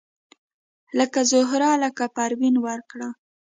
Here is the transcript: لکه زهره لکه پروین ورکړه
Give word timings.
لکه 0.97 1.19
زهره 1.31 1.71
لکه 1.83 2.05
پروین 2.15 2.55
ورکړه 2.65 3.07